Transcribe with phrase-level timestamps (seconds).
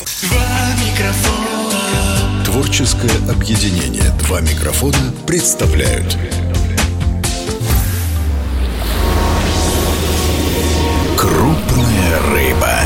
[0.00, 1.76] Микрофона.
[2.46, 6.16] Творческое объединение «Два микрофона» представляют
[11.18, 12.78] Крупная рыба.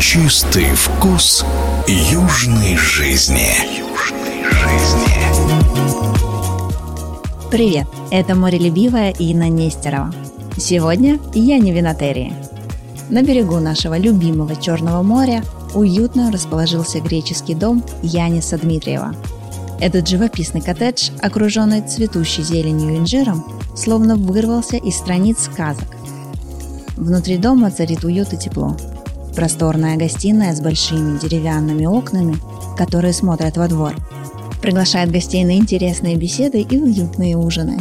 [0.00, 1.44] Чистый вкус
[1.86, 3.78] южной жизни.
[3.78, 5.14] Южной жизни.
[7.52, 10.12] Привет, это морелюбивая Инна Нестерова.
[10.58, 12.34] Сегодня я не винотерии.
[13.10, 15.44] На берегу нашего любимого Черного моря
[15.74, 19.14] уютно расположился греческий дом Яниса Дмитриева.
[19.80, 25.88] Этот живописный коттедж, окруженный цветущей зеленью и инжиром, словно вырвался из страниц сказок.
[26.96, 28.76] Внутри дома царит уют и тепло.
[29.34, 32.36] Просторная гостиная с большими деревянными окнами,
[32.76, 33.94] которые смотрят во двор,
[34.60, 37.80] приглашает гостей на интересные беседы и уютные ужины.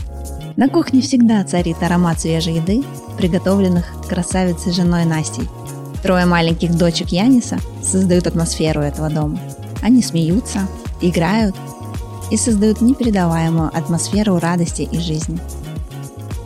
[0.58, 2.84] На кухне всегда царит аромат свежей еды,
[3.18, 5.48] приготовленных красавицей женой Настей.
[6.02, 9.40] Трое маленьких дочек Яниса создают атмосферу этого дома.
[9.82, 10.68] Они смеются,
[11.00, 11.56] играют
[12.32, 15.40] и создают непередаваемую атмосферу радости и жизни.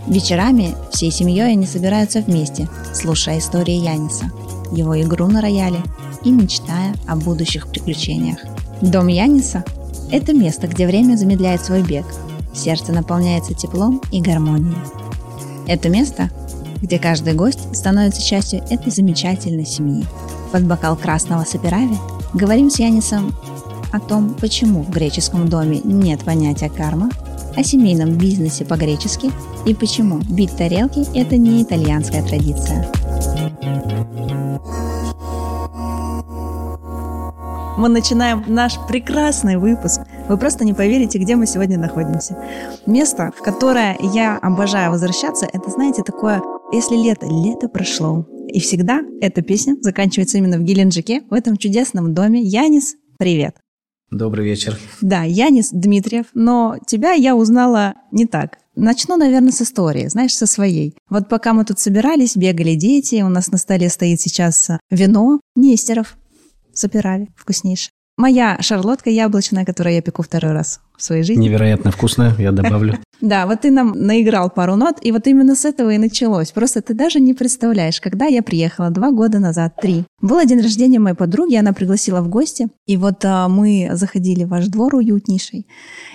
[0.07, 4.31] Вечерами всей семьей они собираются вместе, слушая истории Яниса,
[4.71, 5.79] его игру на рояле
[6.23, 8.39] и мечтая о будущих приключениях.
[8.81, 9.63] Дом Яниса–
[10.11, 12.05] это место, где время замедляет свой бег,
[12.53, 14.77] сердце наполняется теплом и гармонией.
[15.67, 16.29] Это место,
[16.85, 20.05] где каждый гость становится частью этой замечательной семьи.
[20.51, 21.97] Под бокал красного саперави
[22.33, 23.33] говорим с Янисом
[23.91, 27.09] о том, почему в греческом доме нет понятия карма,
[27.55, 29.31] о семейном бизнесе по-гречески
[29.65, 32.91] и почему бить тарелки– это не итальянская традиция.
[37.77, 40.01] Мы начинаем наш прекрасный выпуск.
[40.29, 42.37] Вы просто не поверите, где мы сегодня находимся.
[42.85, 46.41] Место, в которое я обожаю возвращаться, это, знаете, такое,
[46.71, 48.27] если лето, лето прошло.
[48.47, 52.41] И всегда эта песня заканчивается именно в Геленджике, в этом чудесном доме.
[52.41, 53.57] Янис, привет!
[54.11, 54.77] Добрый вечер.
[55.01, 58.59] Да, Янис Дмитриев, но тебя я узнала не так.
[58.75, 60.95] Начну, наверное, с истории, знаешь, со своей.
[61.09, 66.17] Вот пока мы тут собирались, бегали дети, у нас на столе стоит сейчас вино Нестеров,
[66.73, 67.91] Сапирави, вкуснейшее.
[68.17, 71.43] Моя шарлотка яблочная, которую я пеку второй раз в своей жизни.
[71.43, 72.97] Невероятно вкусная, я добавлю.
[73.21, 76.51] Да, вот ты нам наиграл пару нот, и вот именно с этого и началось.
[76.51, 80.03] Просто ты даже не представляешь, когда я приехала два года назад, три.
[80.21, 84.49] Был день рождения моей подруги, она пригласила в гости, и вот а, мы заходили в
[84.49, 85.65] ваш двор уютнейший,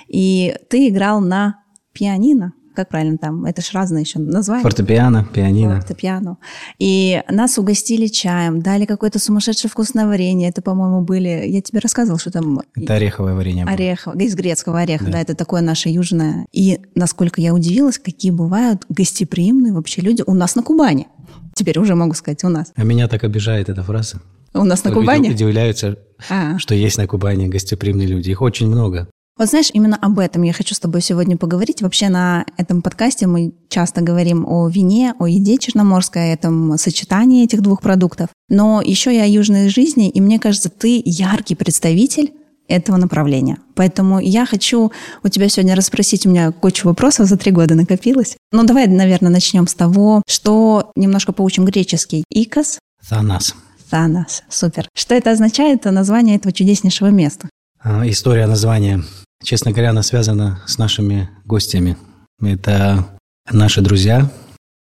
[0.09, 4.63] и ты играл на пианино, как правильно там, это ж разные еще названия.
[4.63, 5.77] Фортепиано, пианино.
[5.81, 6.39] Фортепиано.
[6.79, 10.49] И нас угостили чаем, дали какое-то сумасшедшее вкусное варенье.
[10.49, 11.45] Это, по-моему, были...
[11.47, 12.61] Я тебе рассказывала, что там...
[12.75, 13.65] Это ореховое варенье.
[13.65, 13.75] было.
[13.75, 15.13] Орехово, из грецкого ореха, да.
[15.13, 15.21] Да.
[15.21, 16.47] это такое наше южное.
[16.53, 21.09] И насколько я удивилась, какие бывают гостеприимные вообще люди у нас на Кубани.
[21.55, 22.73] Теперь уже могу сказать, у нас.
[22.75, 24.23] А меня так обижает эта фраза.
[24.55, 25.31] У нас на Кубани?
[25.31, 25.99] Удивляются,
[26.31, 26.59] А.
[26.59, 28.31] что есть на Кубани гостеприимные люди.
[28.31, 29.09] Их очень много.
[29.41, 31.81] Вот знаешь, именно об этом я хочу с тобой сегодня поговорить.
[31.81, 37.45] Вообще на этом подкасте мы часто говорим о вине, о еде черноморской, о этом сочетании
[37.45, 38.29] этих двух продуктов.
[38.51, 42.35] Но еще и о южной жизни, и мне кажется, ты яркий представитель
[42.69, 43.57] этого направления.
[43.77, 44.93] Поэтому я хочу
[45.23, 48.37] у тебя сегодня расспросить, у меня куча вопросов за три года накопилось.
[48.53, 52.25] Ну давай, наверное, начнем с того, что немножко поучим греческий.
[52.29, 52.79] Икос,
[53.09, 53.55] Танас.
[53.89, 54.43] Танас.
[54.51, 54.87] Супер.
[54.95, 57.49] Что это означает, название этого чудеснейшего места?
[57.83, 59.03] А, История названия,
[59.43, 61.97] честно говоря, она связана с нашими гостями.
[62.43, 63.07] Это
[63.51, 64.31] наши друзья,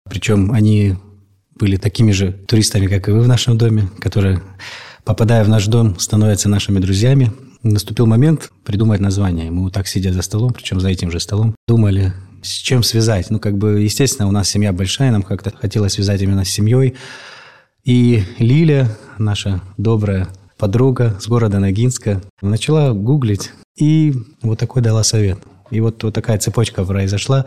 [0.10, 0.96] причем они
[1.56, 4.42] были такими же туристами, как и вы в нашем доме, которые,
[5.04, 7.32] попадая в наш дом, становятся нашими друзьями.
[7.64, 9.50] Наступил момент придумать название.
[9.50, 12.14] Мы вот так, сидя за столом, причем за этим же столом, думали,
[12.44, 13.32] с чем связать.
[13.32, 16.96] Ну, как бы, естественно, у нас семья большая, нам как-то хотелось связать именно с семьей.
[17.84, 25.40] И Лиля, наша добрая подруга с города Ногинска, начала гуглить и вот такой дала совет.
[25.70, 27.46] И вот, вот такая цепочка произошла.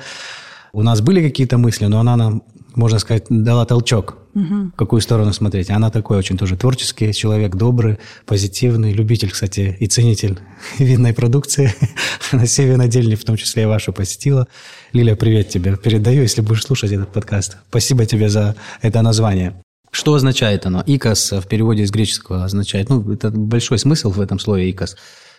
[0.72, 2.42] У нас были какие-то мысли, но она нам,
[2.74, 5.70] можно сказать, дала толчок, в какую сторону смотреть.
[5.70, 10.38] Она такой очень тоже творческий человек, добрый, позитивный, любитель, кстати, и ценитель
[10.78, 11.74] винной продукции.
[12.32, 14.46] Она все винодельни, в том числе и вашу, посетила.
[14.92, 15.76] Лиля, привет тебе.
[15.76, 17.56] Передаю, если будешь слушать этот подкаст.
[17.68, 19.60] Спасибо тебе за это название.
[19.90, 20.82] Что означает оно?
[20.86, 24.96] Икос в переводе из греческого означает, ну, это большой смысл в этом слове икос.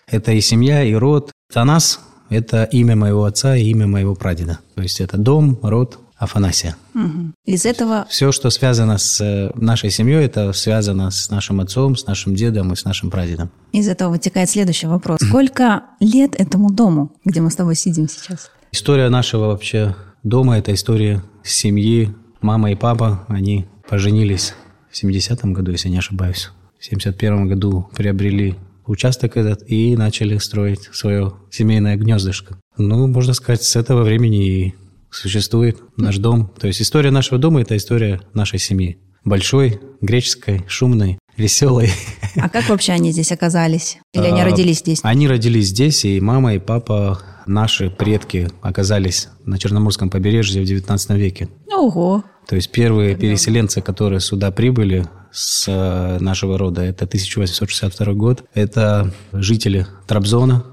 [0.08, 1.32] Это и семья, и род.
[1.52, 2.00] Танас–
[2.30, 4.60] это имя моего отца и имя моего прадеда.
[4.76, 6.76] То есть это дом, род, Афанасия.
[6.94, 7.34] Мгм.
[7.46, 12.06] Из этого Все, что связано с э, нашей семьей, это связано с нашим отцом, с
[12.06, 13.50] нашим дедом и с нашим прадедом.
[13.72, 15.20] Из этого вытекает следующий вопрос.
[15.28, 18.52] Сколько лет этому дому, где мы с тобой сидим сейчас?
[18.72, 22.14] История нашего вообще дома– это история семьи.
[22.40, 24.54] Мама и папа, они поженились
[24.90, 26.50] в 70-м году, если не ошибаюсь.
[26.80, 28.56] в 71 году приобрели
[28.86, 32.56] участок этот и начали строить свое семейное гнездышко.
[32.78, 34.76] Ну, можно сказать, с этого времени и
[35.10, 36.50] существует наш дом.
[36.58, 38.98] То есть история нашего дома– это история нашей семьи.
[39.26, 41.90] Большой, греческой, шумной, веселой.
[42.38, 43.98] А как вообще они здесь оказались?
[44.14, 45.02] Или они А, родились здесь?
[45.04, 51.10] Они родились здесь, и мама, и папа, наши предки оказались на Черноморском побережье в 19
[51.12, 51.50] веке.
[51.70, 52.24] Ого.
[52.48, 58.44] То есть первые переселенцы, которые сюда прибыли с э, нашего рода, это 1862 год.
[58.54, 60.66] Это жители Трабзона.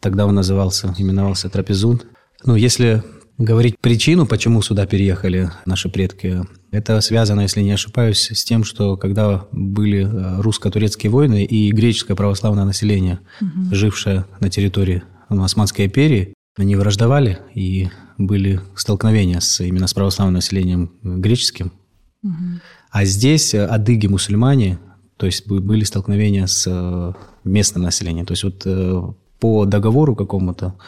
[0.00, 2.06] Тогда он назывался, именовался Трапезунд.
[2.44, 3.02] Ну, если
[3.38, 8.96] говорить причину, почему сюда переехали наши предки, это связано, если не ошибаюсь, с тем, что
[8.96, 13.20] когда были э, русско-турецкие войны и греческое православное население,
[13.70, 17.88] жившее на территории Османской империи, они враждовали, и
[18.18, 21.72] были столкновения с, именно с православным населением греческим.
[22.90, 24.78] А здесь э, адыги-мусульмане,
[25.16, 27.12] то есть бы- были столкновения с э,
[27.42, 28.26] местным населением.
[28.26, 29.02] То есть вот э,
[29.40, 30.78] по договору какому-то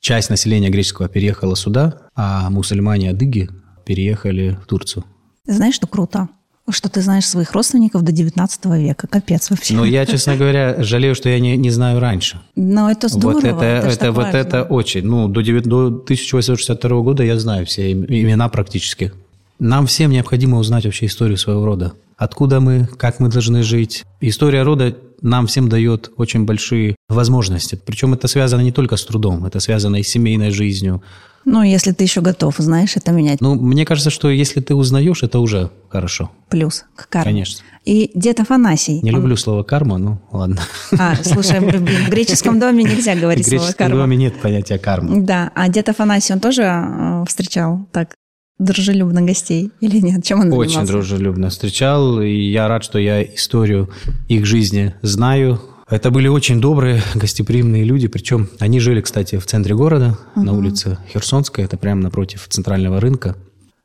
[0.00, 3.48] часть населения греческого переехала сюда, а мусульмане-адыги
[3.86, 5.04] переехали в Турцию.
[5.46, 6.28] Знаешь, что круто?
[6.70, 9.06] Что ты знаешь своих родственников до 19 века.
[9.06, 9.74] Капец вообще.
[9.74, 12.40] Но я, честно говоря, жалею, что я не, не знаю раньше.
[12.56, 13.34] Но это здорово.
[13.34, 14.36] вот это, это, так вот важно.
[14.36, 15.04] это очень.
[15.04, 19.12] Ну, до, девя- до 1862 года я знаю все им- имена практически.
[19.58, 21.92] Нам всем необходимо узнать вообще историю своего рода.
[22.16, 24.04] Откуда мы, как мы должны жить.
[24.20, 27.78] История рода нам всем дает очень большие возможности.
[27.84, 31.02] Причем это связано не только с трудом, это связано и с семейной жизнью.
[31.44, 33.40] Ну, если ты еще готов, знаешь, это менять.
[33.40, 36.30] Ну, мне кажется, что если ты узнаешь, это уже хорошо.
[36.50, 37.30] Плюс к карме.
[37.32, 37.64] Конечно.
[37.84, 39.00] И дед Афанасий.
[39.02, 40.58] Не он- люблю слово карма, ну ладно.
[40.98, 44.02] А, слушай, в греческом доме нельзя В говорить слово греческом карма.
[44.02, 45.22] доме нет понятия карма.
[45.22, 48.14] Да, а дед Афанасий, он тоже э, встречал так
[48.58, 50.22] дружелюбно гостей или нет?
[50.22, 50.92] Чем он Очень занимался?
[50.92, 53.88] дружелюбно встречал, и я рад, что я историю
[54.28, 55.58] их жизни знаю.
[55.90, 60.98] Это были очень добрые, гостеприимные люди, причем они жили, кстати, в центре города, на улице
[61.12, 63.36] Херсонская, это прямо напротив центрального рынка.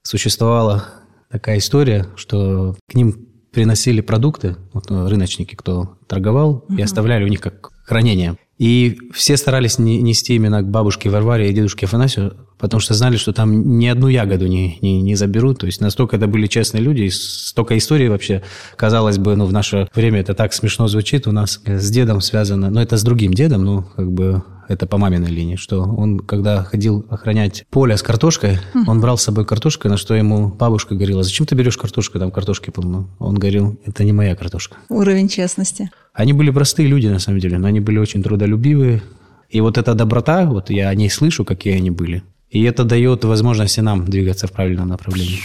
[0.04, 0.86] Существовала
[1.32, 7.28] такая история, что к ним приносили продукты, вот, э, рыночники, кто торговал, и оставляли у
[7.28, 8.38] них как хранение.
[8.60, 13.18] И все старались не- нести именно к бабушке Варваре и дедушке Афанасию, потому что знали,
[13.18, 15.60] что там ни одну ягоду не, не, не заберут.
[15.60, 18.44] То есть настолько это были честные люди, и столько историй вообще,
[18.76, 22.70] казалось бы, ну, в наше время это так смешно звучит, у нас с дедом связано,
[22.70, 26.64] но это с другим дедом, ну, как бы это по маминой линии, что он, когда
[26.64, 31.24] ходил охранять поле с картошкой, он брал с собой картошку, на что ему бабушка говорила,
[31.24, 33.10] зачем ты берешь картошку, там картошки полно.
[33.20, 34.78] Он говорил, это не моя картошка.
[34.90, 35.92] Уровень честности.
[36.14, 39.04] Они были простые люди, на самом деле, но они были очень трудолюбивые.
[39.50, 42.24] И вот эта доброта, вот я о ней слышу, какие они были.
[42.56, 45.42] И это дает возможность и нам двигаться в правильном направлении.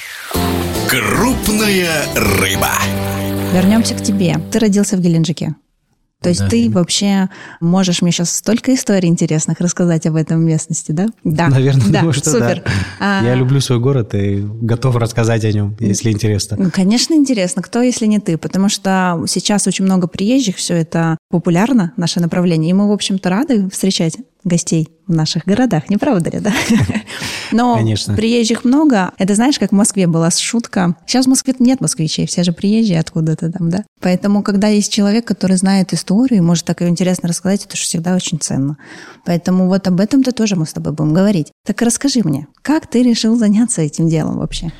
[0.88, 2.70] Крупная рыба.
[3.52, 4.36] Вернемся к тебе.
[4.52, 5.56] Ты родился в Геленджике.
[6.20, 6.48] То есть Да.
[6.48, 7.28] ты вообще
[7.60, 11.06] можешь мне сейчас столько историй интересных рассказать об этом местности, да?
[11.24, 11.48] Да.
[11.48, 12.62] Наверное, да, думаю, что супер.
[12.64, 12.70] да.
[13.00, 16.56] А, Я люблю свой город и готов рассказать о нем, если интересно.
[16.60, 21.16] Ну, конечно, интересно, кто, если не ты, потому что сейчас очень много приезжих, все это
[21.30, 26.30] популярно, наше направление, и мы, в общем-то, рады встречать гостей в наших городах, не правда
[26.30, 26.52] ли, да?
[27.52, 28.14] Но Конечно.
[28.14, 29.12] приезжих много.
[29.18, 30.96] Это знаешь, как в Москве была шутка.
[31.06, 33.84] Сейчас в Москве нет москвичей, все же приезжие откуда-то там, да?
[34.00, 37.82] Поэтому, когда есть человек, который знает историю и может так ее интересно рассказать, это же
[37.82, 38.76] всегда очень ценно.
[39.24, 41.52] Поэтому вот об этом-то тоже мы с тобой будем говорить.
[41.66, 44.72] Так расскажи мне, как ты решил заняться этим делом вообще?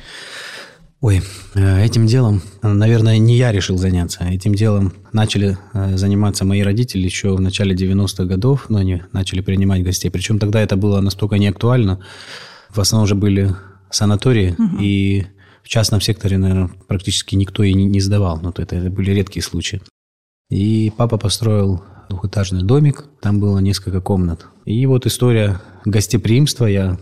[1.01, 1.23] Ой,
[1.55, 4.23] э, этим делом, наверное, не я решил заняться.
[4.23, 9.41] Этим делом начали э, заниматься мои родители еще в начале 90-х годов, но они начали
[9.41, 10.11] принимать гостей.
[10.11, 12.01] Причем тогда это было настолько не актуально.
[12.73, 13.55] В основном уже были
[13.89, 15.25] санатории, и
[15.63, 18.39] в частном секторе, наверное, практически никто и не, не сдавал.
[18.41, 19.81] Но это, это были редкие случаи.
[20.49, 24.45] И папа построил двухэтажный домик, там было несколько комнат.
[24.65, 26.97] И вот история гостеприимства, я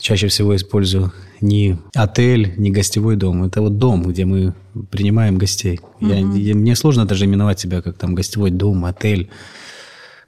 [0.00, 3.44] чаще всего использую не отель, не гостевой дом.
[3.44, 4.54] Это вот дом, где мы
[4.90, 5.80] принимаем гостей.
[6.00, 9.30] Я- я- мне сложно даже именовать себя как там гостевой дом, отель.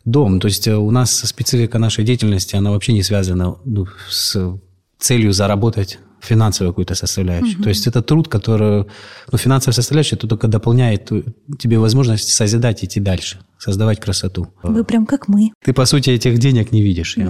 [0.04, 0.40] Дом.
[0.40, 4.58] То есть э, у нас специфика нашей деятельности, она вообще не связана ну, с
[4.98, 7.62] целью заработать финансовую какую-то составляющую.
[7.62, 8.86] То есть это труд, который...
[9.30, 11.22] Ну, финансовая составляющая, это только дополняет э,
[11.58, 14.48] тебе возможность созидать, идти дальше, создавать красоту.
[14.62, 15.52] Вы прям как мы.
[15.64, 17.16] Ты, по сути, этих денег не видишь.
[17.16, 17.26] Я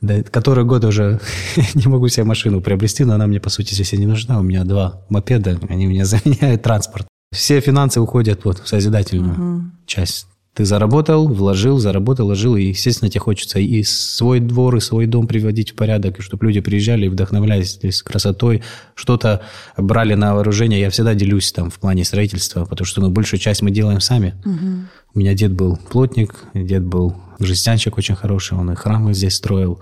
[0.00, 0.16] Да.
[0.16, 1.20] да, который год уже
[1.74, 4.38] не могу себе машину приобрести, но она мне, по сути, здесь и не нужна.
[4.38, 7.06] У меня два мопеда, они меня заменяют транспорт.
[7.34, 10.26] Все финансы уходят вот в созидательную часть.
[10.56, 15.26] Ты заработал, вложил, заработал, вложил, и, естественно, тебе хочется и свой двор, и свой дом
[15.26, 18.62] приводить в порядок, и чтобы люди приезжали и вдохновлялись красотой,
[18.94, 19.42] что-то
[19.76, 20.80] брали на вооружение.
[20.80, 24.34] Я всегда делюсь там в плане строительства, потому что ну, большую часть мы делаем сами.
[24.46, 24.86] Угу.
[25.14, 29.78] У меня дед был плотник, дед был жестянщик очень хороший, он и храмы здесь строил.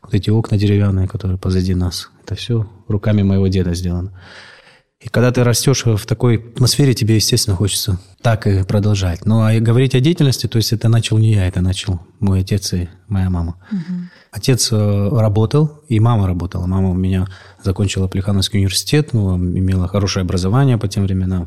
[0.00, 4.18] Вот эти окна деревянные, которые позади нас, это все руками моего деда сделано.
[5.00, 9.24] И когда ты растешь в такой атмосфере, тебе, естественно, хочется так и продолжать.
[9.24, 12.72] Ну, а говорить о деятельности, то есть это начал не я, это начал мой отец
[12.72, 13.56] и моя мама.
[13.70, 13.94] Угу.
[14.32, 16.66] Отец э, работал, и мама работала.
[16.66, 17.28] Мама у меня
[17.62, 21.46] закончила Плехановский университет, ну, имела хорошее образование по тем временам.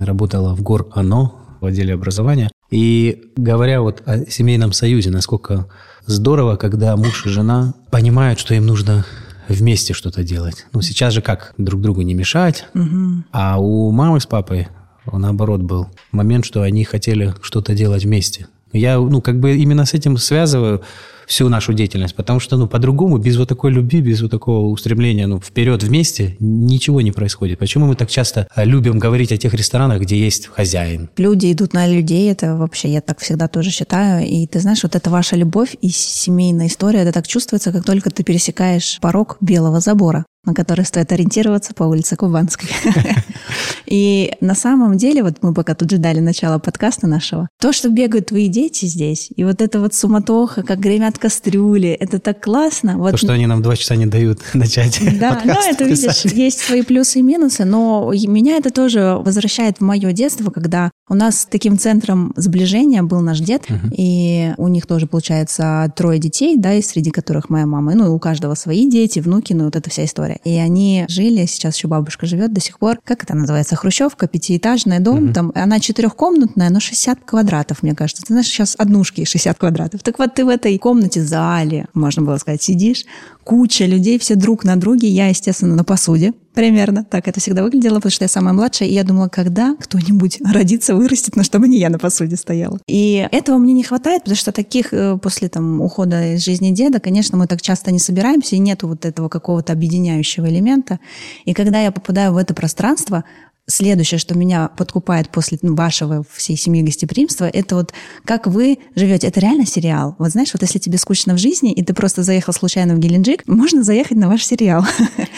[0.00, 2.50] Работала в ГОР ОНО, в отделе образования.
[2.70, 5.68] И говоря вот о семейном союзе, насколько
[6.04, 9.04] здорово, когда муж и жена понимают, что им нужно
[9.48, 10.66] вместе что-то делать.
[10.72, 11.54] Ну, сейчас же как?
[11.58, 12.66] Друг другу не мешать.
[12.74, 13.24] Угу.
[13.32, 14.68] А у мамы с папой
[15.10, 18.46] наоборот был момент, что они хотели что-то делать вместе.
[18.72, 20.82] Я, ну, как бы именно с этим связываю
[21.28, 25.26] всю нашу деятельность, потому что, ну, по-другому, без вот такой любви, без вот такого устремления,
[25.26, 27.58] ну, вперед вместе, ничего не происходит.
[27.58, 31.10] Почему мы так часто а, любим говорить о тех ресторанах, где есть хозяин?
[31.18, 34.96] Люди идут на людей, это вообще, я так всегда тоже считаю, и ты знаешь, вот
[34.96, 39.80] это ваша любовь и семейная история, это так чувствуется, как только ты пересекаешь порог белого
[39.80, 42.70] забора на который стоит ориентироваться по улице Кубанской.
[43.86, 48.26] И на самом деле, вот мы пока тут ждали начала подкаста нашего, то, что бегают
[48.26, 52.98] твои дети здесь, и вот это вот суматоха, как гремят кастрюли, это так классно.
[52.98, 53.12] Вот...
[53.12, 56.82] То, что они нам два часа не дают начать Да, ну это, видишь, есть свои
[56.82, 61.78] плюсы и минусы, но меня это тоже возвращает в мое детство, когда у нас таким
[61.78, 63.94] центром сближения был наш дед, uh-huh.
[63.96, 67.94] и у них тоже, получается, трое детей, да, и среди которых моя мама.
[67.94, 70.38] Ну, и у каждого свои дети, внуки, ну, вот эта вся история.
[70.44, 75.00] И они жили, сейчас еще бабушка живет до сих пор, как это называется, хрущевка, пятиэтажный
[75.00, 75.32] дом, uh-huh.
[75.32, 78.22] там, она четырехкомнатная, но 60 квадратов, мне кажется.
[78.22, 80.02] Ты знаешь, сейчас однушки 60 квадратов.
[80.02, 83.04] Так вот ты в этой комнате, зале, можно было сказать, сидишь,
[83.44, 87.98] куча людей, все друг на друге, я, естественно, на посуде, Примерно так это всегда выглядело,
[87.98, 91.78] потому что я самая младшая, и я думала, когда кто-нибудь родится, вырастет, но чтобы не
[91.78, 92.80] я на посуде стояла.
[92.88, 96.98] И этого мне не хватает, потому что таких э, после там ухода из жизни деда,
[96.98, 100.98] конечно, мы так часто не собираемся, и нету вот этого какого-то объединяющего элемента.
[101.44, 103.22] И когда я попадаю в это пространство,
[103.68, 107.92] следующее, что меня подкупает после ну, вашего всей семьи гостеприимства, это вот
[108.24, 109.28] как вы живете.
[109.28, 110.16] Это реально сериал.
[110.18, 113.46] Вот знаешь, вот если тебе скучно в жизни, и ты просто заехал случайно в Геленджик,
[113.46, 114.84] можно заехать на ваш сериал.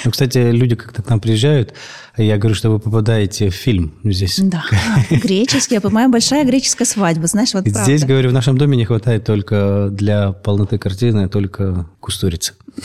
[0.04, 1.74] Ну, кстати, люди как-то к нам приезжают,
[2.16, 4.38] я говорю, что вы попадаете в фильм здесь.
[4.38, 4.64] Да,
[5.10, 5.74] греческий.
[5.74, 7.84] Я понимаю, большая греческая свадьба, знаешь, вот правда.
[7.84, 12.54] Здесь, говорю, в нашем доме не хватает только для полноты картины, только кустурицы.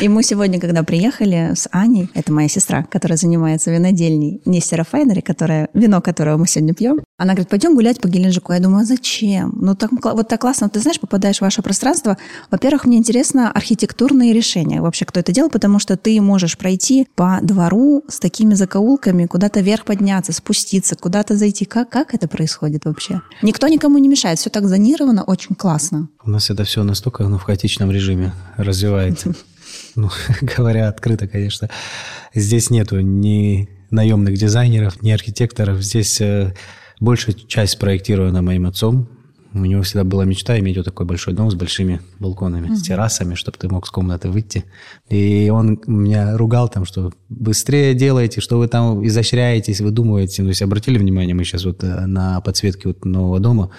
[0.00, 5.20] И мы сегодня, когда приехали с Аней, это моя сестра, которая занимается винодельней Нестера Файнери,
[5.20, 8.52] которая, вино, которое мы сегодня пьем, она говорит, пойдем гулять по Геленджику.
[8.52, 9.56] Я думаю, а зачем?
[9.60, 10.68] Ну, так, вот так классно.
[10.68, 12.16] Ты знаешь, попадаешь в ваше пространство.
[12.50, 14.80] Во-первых, мне интересно архитектурные решения.
[14.80, 19.60] Вообще, кто это делал, потому что ты можешь пройти по двору с такими закоулками, куда-то
[19.60, 21.64] вверх подняться, спуститься, куда-то зайти.
[21.64, 23.22] Как, как это происходит вообще?
[23.42, 24.38] Никто никому не мешает.
[24.38, 26.08] Все так зонировано, очень классно.
[26.24, 29.34] У нас это все настолько ну, в хаотичном режиме развивается.
[29.96, 30.08] Ну,
[30.40, 31.68] говоря открыто, конечно,
[32.34, 35.82] здесь нету ни наемных дизайнеров, ни архитекторов.
[35.82, 36.54] Здесь э,
[36.98, 39.08] большая часть спроектирована моим отцом.
[39.54, 42.76] У него всегда была мечта иметь вот такой большой дом с большими балконами, mm-hmm.
[42.76, 44.64] с террасами, чтобы ты мог с комнаты выйти.
[45.10, 50.42] И он меня ругал там, что быстрее делайте, что вы там изощряетесь, выдумываете.
[50.42, 53.70] То есть обратили внимание, мы сейчас вот э, на подсветке вот нового дома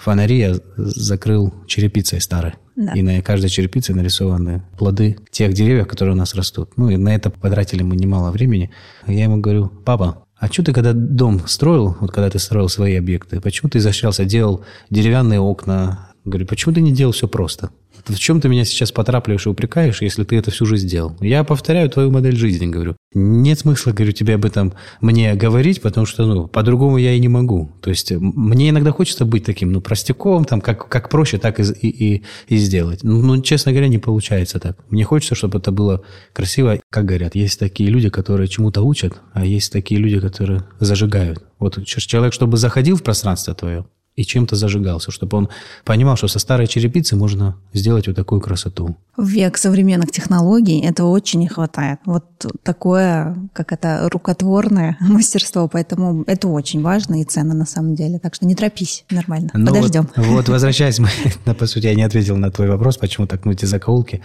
[0.00, 2.54] фонари я закрыл черепицей старой.
[2.76, 2.92] Да.
[2.94, 6.70] И на каждой черепице нарисованы плоды тех деревьев, которые у нас растут.
[6.76, 8.70] Ну, и на это потратили мы немало времени.
[9.06, 12.96] Я ему говорю, папа, а что ты, когда дом строил, вот когда ты строил свои
[12.96, 16.09] объекты, почему ты изощрялся, делал деревянные окна?
[16.30, 17.70] Говорю, почему ты не делал все просто?
[18.06, 21.16] В чем ты меня сейчас потрапливаешь и упрекаешь, если ты это всю жизнь делал?
[21.20, 22.96] Я повторяю твою модель жизни, говорю.
[23.14, 27.28] Нет смысла, говорю, тебе об этом мне говорить, потому что, ну, по-другому я и не
[27.28, 27.72] могу.
[27.82, 31.64] То есть мне иногда хочется быть таким, ну, простяком, там, как, как проще, так и,
[31.82, 33.02] и, и сделать.
[33.02, 34.78] Ну, ну, честно говоря, не получается так.
[34.88, 36.80] Мне хочется, чтобы это было красиво.
[36.90, 41.44] Как говорят, есть такие люди, которые чему-то учат, а есть такие люди, которые зажигают.
[41.58, 43.84] Вот человек, чтобы заходил в пространство твое,
[44.20, 45.48] и чем-то зажигался, чтобы он
[45.84, 48.96] понимал, что со старой черепицы можно сделать вот такую красоту.
[49.16, 52.00] В век современных технологий этого очень не хватает.
[52.04, 52.24] Вот
[52.62, 58.18] такое, как это, рукотворное мастерство, поэтому это очень важно и ценно на самом деле.
[58.18, 60.06] Так что не торопись, нормально, ну подождем.
[60.16, 60.98] Вот, вот возвращаясь,
[61.46, 64.20] мы, по сути, я не ответил на твой вопрос, почему так, ну, эти закоулки.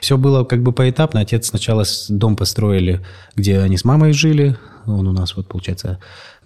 [0.00, 1.20] Все было как бы поэтапно.
[1.20, 3.00] Отец сначала дом построили,
[3.36, 4.56] где они с мамой жили.
[4.86, 6.00] Он у нас, вот, получается,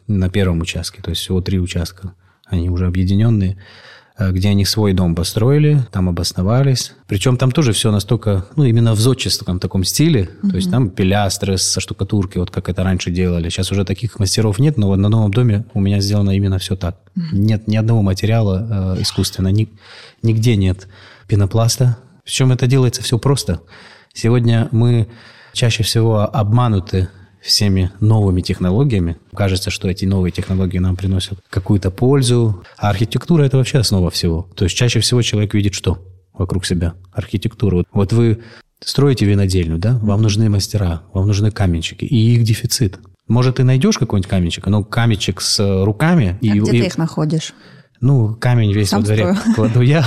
[0.07, 2.12] на первом участке, то есть всего три участка
[2.50, 3.57] они уже объединенные,
[4.19, 6.92] э, где они свой дом построили, там обосновались.
[7.07, 10.28] Причем там тоже все настолько, ну, именно в зодческом таком стиле.
[10.42, 13.49] То есть там пилястры со штукатурки, вот как это раньше делали.
[13.49, 16.97] Сейчас уже таких мастеров нет, но на новом доме у меня сделано именно все так.
[17.33, 19.69] Нет ни одного материала э, искусственно, ни,
[20.23, 20.88] нигде нет
[21.26, 21.97] пенопласта.
[22.25, 23.61] Причем это делается все просто.
[24.12, 25.09] Сегодня мы
[25.52, 27.09] чаще всего обмануты
[27.42, 29.16] всеми новыми технологиями.
[29.35, 32.62] Кажется, что эти новые технологии нам приносят какую-то пользу.
[32.76, 34.49] А архитектура– это вообще основа всего.
[34.54, 35.99] То есть чаще всего человек видит что
[36.32, 36.94] вокруг себя?
[37.12, 37.85] Архитектуру.
[37.92, 38.40] Вот вы
[38.80, 39.99] строите винодельню, да?
[40.02, 42.04] Вам нужны мастера, вам нужны каменщики.
[42.04, 42.99] И их дефицит.
[43.28, 46.38] Может, ты найдешь какой-нибудь каменщик, но каменщик с руками...
[46.40, 47.54] А и, где и- ты их находишь?
[48.00, 49.54] Ну, камень весь Сам во дворе строю.
[49.54, 50.04] кладу я.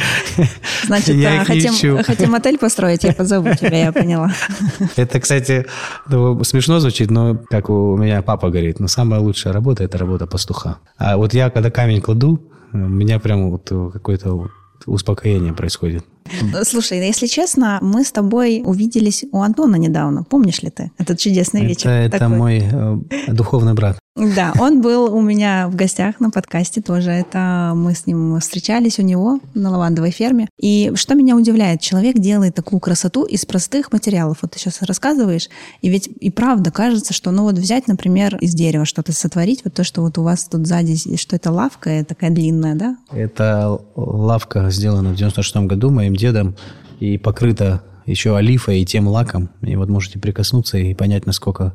[0.86, 4.32] Значит, Я да, хотим, хотим отель построить, я позову тебя, я поняла.
[4.96, 5.66] Это, кстати,
[6.08, 10.26] ну, смешно звучит, но как у меня папа говорит, но самая лучшая работа– это работа
[10.26, 10.78] пастуха.
[10.96, 12.40] А вот я, когда камень кладу,
[12.72, 14.48] у меня прям вот какое-то
[14.86, 16.04] успокоение происходит.
[16.64, 20.24] Слушай, если честно, мы с тобой увиделись у Антона недавно.
[20.24, 21.90] Помнишь ли ты этот чудесный вечер?
[21.90, 22.98] Это, это мой э,
[23.28, 23.98] духовный брат.
[24.14, 27.10] Да, он был у меня в гостях на подкасте тоже.
[27.10, 30.48] Это мы с ним встречались у него на лавандовой ферме.
[30.60, 34.38] И что меня удивляет, человек делает такую красоту из простых материалов.
[34.42, 35.48] Вот ты сейчас рассказываешь,
[35.80, 39.72] и ведь и правда кажется, что ну вот взять, например, из дерева что-то сотворить, вот
[39.72, 42.96] то, что вот у вас тут сзади, что это лавка такая длинная, да?
[43.12, 46.54] Эта лавка сделана в 96 году моим дедом
[47.00, 49.50] и покрыта еще олифой и тем лаком.
[49.60, 51.74] И вот можете прикоснуться и понять, насколько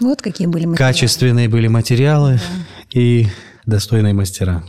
[0.00, 0.92] Вот какие были материалы.
[0.92, 2.40] качественные были материалы
[2.92, 3.26] и
[3.66, 4.64] достойные мастера.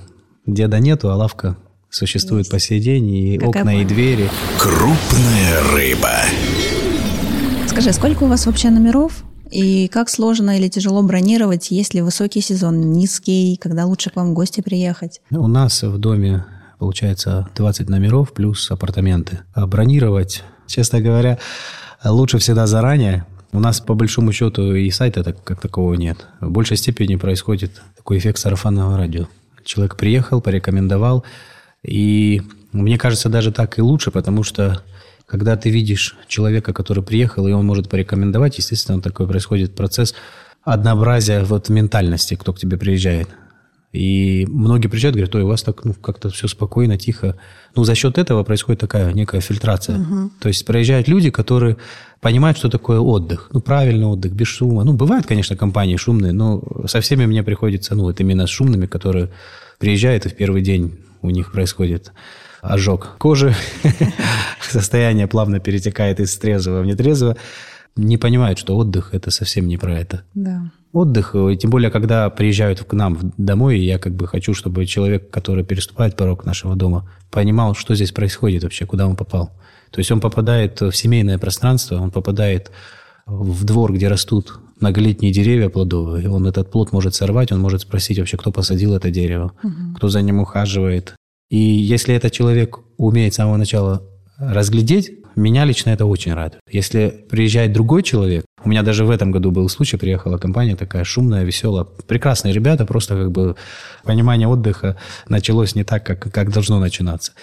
[0.48, 1.58] Деда нету, а лавка
[1.90, 4.30] существует по сей день, и Какая окна, и двери.
[4.60, 6.12] Крупная рыба.
[7.68, 9.24] Скажи, сколько у вас вообще номеров?
[9.52, 14.32] И как сложно или тяжело бронировать, есть ли высокий сезон, низкий, когда лучше к вам
[14.32, 15.22] в гости приехать?
[15.30, 16.46] У нас в доме
[16.80, 19.40] получается 20 номеров плюс апартаменты.
[19.54, 21.40] А бронировать, честно говоря,
[22.04, 23.26] лучше всегда заранее.
[23.52, 26.28] У нас по большому счету и сайта так, как такового нет.
[26.42, 29.28] В большей степени происходит такой эффект сарафанного радио.
[29.64, 31.24] Человек приехал, порекомендовал,
[31.84, 32.42] и
[32.72, 34.82] мне кажется, даже так и лучше, потому что
[35.26, 40.14] когда ты видишь человека, который приехал, и он может порекомендовать, естественно, такой происходит процесс
[40.64, 43.30] однообразия вот ментальности, кто к тебе приезжает.
[43.96, 47.38] И многие приезжают, говорят, ой, у вас так ну, как-то все спокойно, тихо.
[47.76, 50.06] Ну, за счет этого происходит такая некая фильтрация.
[50.40, 51.78] То есть проезжают люди, которые
[52.20, 53.50] понимают, что такое отдых.
[53.54, 54.84] Ну, правильный отдых, без шума.
[54.84, 58.86] Ну, бывают, конечно, компании шумные, но со всеми мне приходится, ну, вот именно с шумными,
[58.86, 59.32] которые
[59.80, 62.12] приезжают, и в первый день у них происходит
[62.62, 63.56] ожог кожи,
[64.62, 67.38] состояние плавно перетекает из трезвого в нетрезвого,
[67.96, 70.72] не понимают, что отдых– это совсем не про это Да.
[70.96, 75.30] Отдых, и тем более, когда приезжают к нам домой, я как бы хочу, чтобы человек,
[75.30, 79.52] который переступает порог нашего дома, понимал, что здесь происходит вообще, куда он попал.
[79.92, 82.72] То есть он попадает в семейное пространство, он попадает
[83.26, 88.20] в двор, где растут многолетние деревья плодовые, он этот плод может сорвать, он может спросить
[88.20, 89.52] вообще, кто посадил это дерево,
[89.96, 91.16] кто за ним ухаживает.
[91.50, 94.02] И если этот человек умеет с самого начала
[94.38, 96.62] разглядеть, меня лично это очень радует.
[96.70, 101.04] Если приезжает другой человек, у меня даже в этом году был случай, приехала компания такая
[101.04, 103.56] шумная, веселая, прекрасные ребята, просто как бы
[104.04, 107.34] понимание отдыха началось не так, как, как должно начинаться.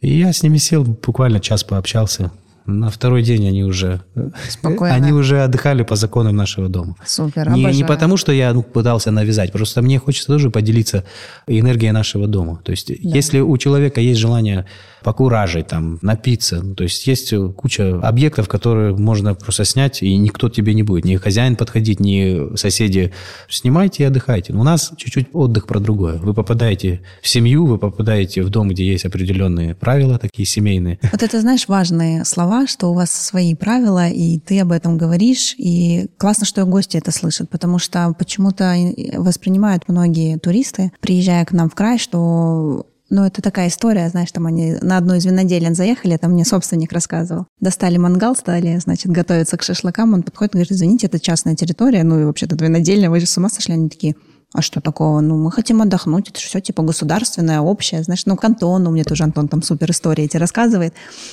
[0.00, 2.30] И я с ними сел, буквально час пообщался.
[2.66, 4.02] На второй день они уже,
[4.48, 4.94] Спокойно.
[4.94, 6.94] они уже отдыхали по законам нашего дома.
[7.04, 11.04] Супер, Не, не потому, что я ну, пытался навязать, просто мне хочется тоже поделиться
[11.46, 12.60] энергией нашего дома.
[12.64, 14.66] То есть, если у человека есть желание
[15.02, 20.48] покуражить, там, напиться, ну, то есть есть куча объектов, которые можно просто снять, и никто
[20.48, 21.04] тебе не будет.
[21.04, 23.12] Ни хозяин подходить, ни соседи.
[23.48, 24.52] Снимайте и отдыхайте.
[24.52, 26.18] У нас чуть-чуть отдых про другое.
[26.18, 30.98] Вы попадаете в семью, вы попадаете в дом, где есть определенные правила, такие семейные.
[31.12, 35.54] Вот это, знаешь, важные слова, что у вас свои правила, и ты об этом говоришь,
[35.58, 38.74] и классно, что гости это слышат, потому что почему-то
[39.16, 44.46] воспринимают многие туристы, приезжая к нам в край, что ну, это такая история, знаешь, там
[44.46, 47.46] они на одну из виноделин заехали, там мне собственник рассказывал.
[47.60, 50.14] Достали мангал, стали, значит, готовиться к шашлыкам.
[50.14, 53.36] Он подходит и говорит, извините, это частная территория, ну и вообще-то винодельня, вы же с
[53.36, 53.74] ума сошли?
[53.74, 54.14] Они такие,
[54.52, 55.20] а что такого?
[55.20, 58.02] Ну, мы хотим отдохнуть, это все типа государственное, общее.
[58.02, 60.92] Знаешь, ну, Антону, мне тоже Антон там супер истории эти рассказывает,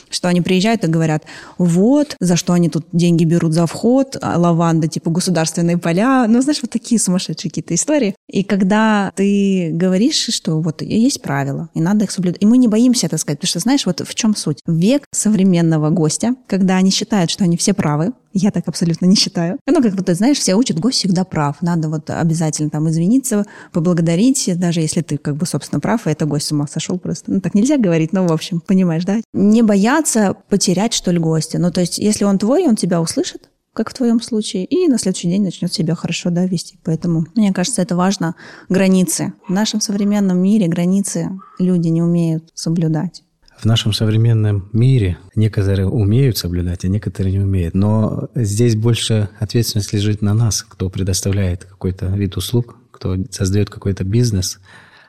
[0.09, 1.23] что они приезжают и говорят,
[1.57, 6.27] вот, за что они тут деньги берут за вход, а лаванда, типа государственные поля.
[6.27, 8.15] Ну, знаешь, вот такие сумасшедшие какие-то истории.
[8.29, 12.67] И когда ты говоришь, что вот есть правила, и надо их соблюдать, и мы не
[12.67, 14.59] боимся это сказать, потому что, знаешь, вот в чем суть?
[14.67, 19.59] Век современного гостя, когда они считают, что они все правы, Я так абсолютно не считаю.
[19.67, 21.61] Ну, как вот знаешь, все учат, гость всегда прав.
[21.61, 26.25] Надо вот обязательно там извиниться, поблагодарить, даже если ты как бы, собственно, прав, и это
[26.25, 27.31] гость с ума сошел просто.
[27.31, 29.17] Ну, так нельзя говорить, но, в общем, понимаешь, да?
[29.33, 31.59] Не бояться потерять, что ли, гостя.
[31.59, 34.97] Ну, то есть, если он твой, он тебя услышит, как в твоем случае, и на
[34.97, 36.79] следующий день начнет себя хорошо да, вести.
[36.83, 38.35] Поэтому, мне кажется, это важно.
[38.69, 39.33] Границы.
[39.47, 43.23] В нашем современном мире границы люди не умеют соблюдать.
[43.57, 47.73] В нашем современном мире некоторые умеют соблюдать, а некоторые не умеют.
[47.73, 54.03] Но здесь больше ответственность лежит на нас, кто предоставляет какой-то вид услуг, кто создает какой-то
[54.03, 54.59] бизнес.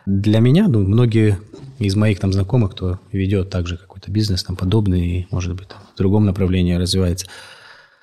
[0.07, 1.39] Для меня, ну, многие
[1.79, 5.81] из моих там знакомых, кто ведет также какой-то бизнес там подобный и, может быть, там,
[5.95, 7.27] в другом направлении развивается.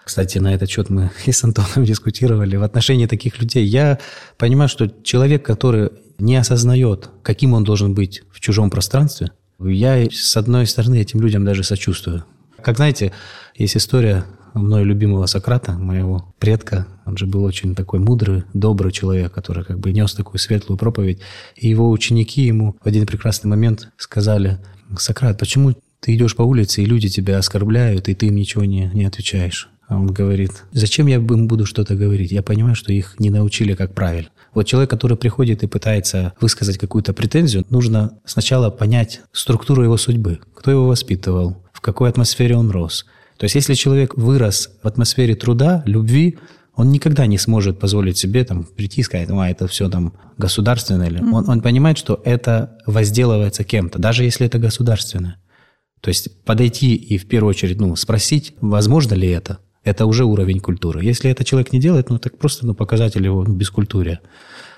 [0.04, 2.56] Кстати, на этот счет мы и с Антоном дискутировали.
[2.56, 3.98] В отношении таких людей я
[4.38, 10.36] понимаю, что человек, который не осознает, каким он должен быть в чужом пространстве– я, с
[10.38, 12.26] одной стороны, этим людям даже сочувствую.
[12.62, 13.12] Как знаете,
[13.56, 16.88] есть история мной любимого Сократа, моего предка.
[17.06, 21.20] Он же был очень такой мудрый, добрый человек, который как бы нес такую светлую проповедь.
[21.56, 24.60] И его ученики ему в один прекрасный момент сказали,
[24.98, 28.90] «Сократ, почему ты идешь по улице, и люди тебя оскорбляют, и ты им ничего не,
[28.94, 32.32] не отвечаешь?» Он говорит, «Зачем я им буду что-то говорить?
[32.32, 34.30] Я понимаю, что их не научили, как правильно».
[34.54, 40.40] Вот человек, который приходит и пытается высказать какую-то претензию, нужно сначала понять структуру его судьбы,
[40.56, 43.06] кто его воспитывал, в какой атмосфере он рос.
[43.38, 46.38] То есть если человек вырос в атмосфере труда, любви,
[46.76, 51.10] он никогда не сможет позволить себе там прийти и сказать, а это все там государственное.
[51.10, 51.32] Mm-hmm.
[51.32, 55.38] Он, он понимает, что это возделывается кем-то, даже если это государственное.
[56.02, 59.60] То есть подойти и в первую очередь ну, спросить, возможно ли это.
[59.86, 61.06] Это уже уровень культуры.
[61.06, 64.20] Если это человек не делает, ну так просто ну, показатель его ну, бескультурия.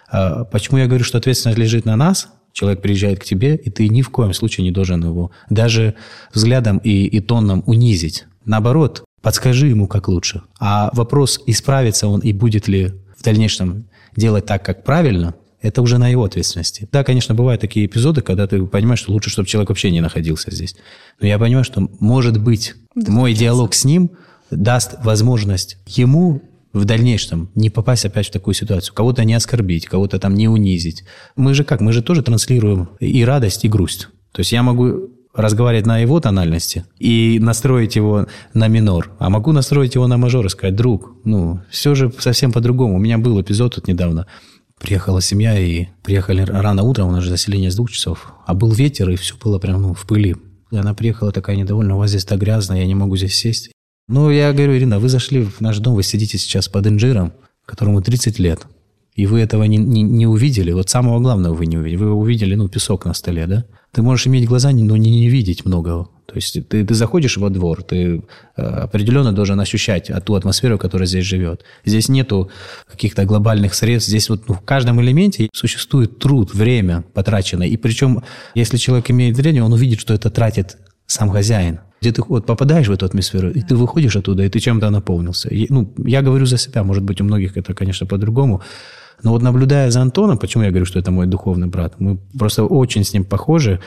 [0.10, 2.30] А почему я говорю, что ответственность лежит на нас?
[2.52, 5.96] Человек приезжает к тебе, и ты ни в коем случае не должен его даже
[6.34, 8.26] взглядом и, и тоном унизить.
[8.44, 10.42] Наоборот, подскажи ему, как лучше.
[10.60, 16.00] А вопрос, исправится он и будет ли в дальнейшем делать так, как правильно, это уже
[16.00, 16.88] на его ответственности.
[16.92, 20.52] Да, конечно, бывают такие эпизоды, когда ты понимаешь, что лучше, чтобы человек вообще не находился
[20.52, 20.76] здесь.
[21.22, 24.12] Но я понимаю, что, может быть, да, мой диалог с ним–
[24.52, 26.42] даст возможность ему
[26.74, 31.04] в дальнейшем не попасть опять в такую ситуацию, кого-то не оскорбить, кого-то там не унизить.
[31.36, 31.82] Мы же как?
[31.82, 34.10] Мы же тоже транслируем и радость, и грусть.
[34.32, 39.52] То есть я могу разговаривать на его тональности и настроить его на минор, а могу
[39.52, 42.96] настроить его на мажор и сказать, друг, ну, все же совсем по-другому.
[42.96, 44.26] У меня был эпизод тут недавно.
[44.80, 48.72] Приехала семья, и приехали рано утром, у нас же заселение с двух часов, а был
[48.72, 50.36] ветер, и все было прям ну, в пыли.
[50.72, 53.72] И она приехала такая недовольная, у вас здесь так грязно, я не могу здесь сесть.
[54.10, 57.34] Ну, я говорю, Ирина, вы зашли в наш дом, вы сидите сейчас под инжиром,
[57.66, 58.66] которому 30 лет,
[59.16, 60.72] и вы этого не, не, не увидели.
[60.72, 61.98] Вот самого главного вы не увидели.
[61.98, 63.66] Вы увидели, ну, песок на столе, да?
[63.92, 66.10] Ты можешь иметь глаза, но не, не видеть многого.
[66.26, 68.24] То есть ты, ты заходишь во двор, ты
[68.56, 71.64] э, определенно должен ощущать ту атмосферу, которая здесь живет.
[71.84, 72.50] Здесь нету
[72.90, 74.10] каких-то глобальных средств.
[74.10, 77.68] Здесь вот ну, в каждом элементе существует труд, время потраченное.
[77.68, 78.24] И причем,
[78.56, 82.88] если человек имеет зрение, он увидит, что это тратит сам хозяин где ты вот попадаешь
[82.88, 85.50] в эту атмосферу, и ты выходишь оттуда, и ты чем-то наполнился.
[85.50, 88.62] И, ну, я говорю за себя, может быть, у многих это, конечно, по-другому.
[89.24, 92.64] Но вот наблюдая за Антоном, почему я говорю, что это мой духовный брат, мы просто
[92.64, 93.80] очень с ним похожи,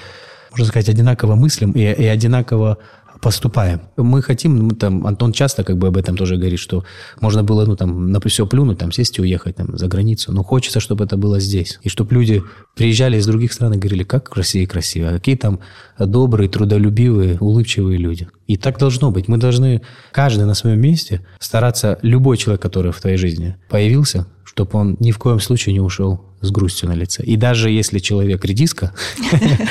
[0.50, 2.78] можно сказать, одинаково мыслим и, и одинаково
[3.20, 3.80] поступаем.
[3.96, 6.84] Мы хотим, ну, там, Антон часто как бы об этом тоже говорит, что
[7.20, 10.32] можно было, ну, там, на все плюнуть, там, сесть и уехать там, за границу.
[10.32, 11.78] Но хочется, чтобы это было здесь.
[11.82, 12.42] И чтобы люди
[12.76, 15.60] приезжали из других стран и говорили, как в России красиво, а какие там
[15.98, 18.28] добрые, трудолюбивые, улыбчивые люди.
[18.46, 19.28] И так должно быть.
[19.28, 24.78] Мы должны, каждый на своем месте, стараться, любой человек, который в твоей жизни появился, чтобы
[24.80, 27.22] он ни в коем случае не ушел с грустью на лице.
[27.22, 28.92] И даже если человек редиска,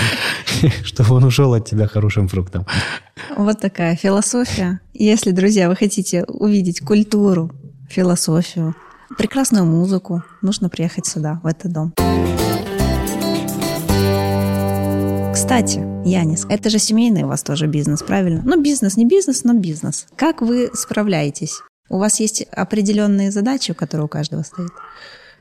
[0.84, 2.66] чтобы он ушел от тебя хорошим фруктом.
[3.36, 4.80] Вот такая философия.
[4.94, 7.52] Если, друзья, вы хотите увидеть культуру,
[7.90, 8.74] философию,
[9.18, 11.94] прекрасную музыку, нужно приехать сюда, в этот дом.
[15.34, 18.44] Кстати, Янис, это же семейный у вас тоже бизнес, правильно?
[18.46, 20.08] Ну, бизнес, не бизнес, но бизнес.
[20.16, 21.60] Как вы справляетесь?
[21.90, 24.72] У вас есть определенные задачи, которые у каждого стоят?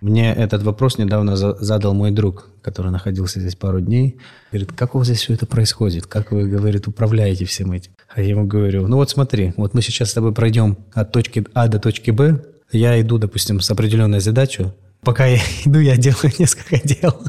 [0.00, 4.16] Мне этот вопрос недавно задал мой друг, который находился здесь пару дней.
[4.52, 6.06] Говорит, как у вас здесь все это происходит?
[6.06, 7.92] Как вы, говорит, управляете всем этим?
[8.08, 11.44] А я ему говорю, ну вот смотри, вот мы сейчас с тобой пройдем от точки
[11.52, 12.44] А до точки Б.
[12.70, 14.66] Я иду, допустим, с определенной задачей.
[15.02, 17.20] Пока я иду, я делаю несколько дел.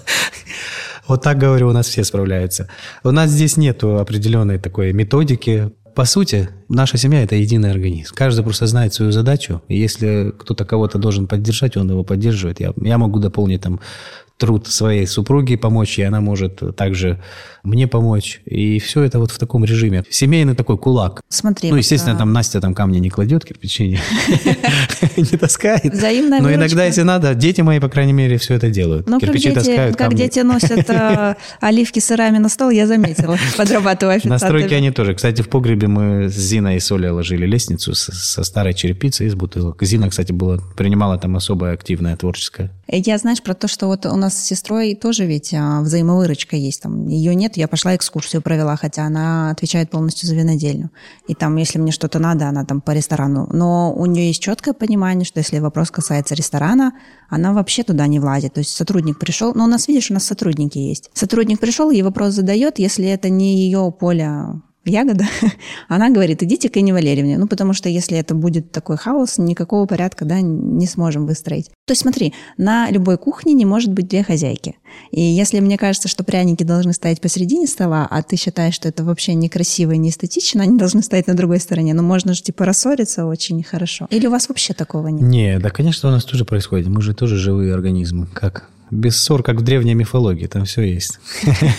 [1.08, 2.70] Вот так, говорю, у нас все справляются.
[3.04, 8.16] У нас здесь нет определенной такой методики, по сути, наша семья– это единый организм.
[8.16, 12.62] Каждый просто знает свою задачу, и если кто-то кого-то должен поддержать, он его поддерживает.
[12.62, 13.82] Я, я могу дополнить там
[14.38, 17.22] труд своей супруги помочь, и она может также
[17.70, 18.42] мне помочь.
[18.46, 20.04] И все это вот в таком режиме.
[20.10, 21.22] Семейный такой кулак.
[21.30, 21.70] Смотри.
[21.70, 24.00] Ну, естественно, а, там Настя там камни не кладет, кирпичи
[25.18, 25.94] не таскает.
[25.94, 29.08] Взаимная Но иногда, если надо, дети мои, по крайней мере, все это делают.
[29.08, 34.36] Ну, Кирпичи таскают, как дети носят э, оливки сырами на стол, я заметила, подрабатывая На
[34.36, 34.50] официантами.
[34.50, 35.14] стройке они тоже.
[35.14, 39.84] Кстати, в погребе мы с Зиной и Солей ложили лестницу со старой черепицы из бутылок.
[39.84, 42.72] Зина, кстати, была, принимала там особое активное творческое.
[42.88, 46.82] Я, знаешь, про то, что вот у нас с сестрой тоже ведь а, взаимовыручка есть.
[46.82, 50.90] Там ее нет, я пошла экскурсию провела, хотя она отвечает полностью за винодельню.
[51.28, 53.48] И там, если мне что-то надо, она там по ресторану.
[53.52, 56.94] Но у нее есть четкое понимание, что если вопрос касается ресторана,
[57.30, 58.54] она вообще туда не влазит.
[58.54, 61.12] То есть сотрудник пришел, ну у нас, видишь, у нас сотрудники есть.
[61.14, 65.26] Сотрудник пришел, ей вопрос задает, если это не ее поле ягода,
[65.88, 67.38] она говорит, идите к Инне Валерьевне.
[67.38, 71.70] Ну, потому что если это будет такой хаос, никакого порядка, да, не сможем выстроить.
[71.86, 74.76] То есть смотри, на любой кухне не может быть две хозяйки.
[75.12, 79.04] И если мне кажется, что пряники должны стоять посередине стола, а ты считаешь, что это
[79.04, 81.94] вообще некрасиво и не эстетично, они должны стоять на другой стороне.
[81.94, 84.08] Ну, можно же типа рассориться очень хорошо.
[84.10, 85.22] Или у вас вообще такого нет?
[85.22, 86.88] Не, да, конечно, у нас тоже происходит.
[86.88, 88.28] Мы же тоже живые организмы.
[88.34, 88.70] Как?
[88.92, 90.48] Без ссор, как в древней мифологии.
[90.48, 91.20] Там все есть.